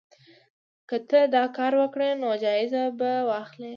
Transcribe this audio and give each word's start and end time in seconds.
که 0.89 0.97
ته 1.09 1.19
دا 1.35 1.43
کار 1.57 1.73
وکړې 1.81 2.09
نو 2.21 2.29
جایزه 2.43 2.83
به 2.99 3.11
واخلې. 3.29 3.69